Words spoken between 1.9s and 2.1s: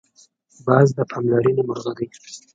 دی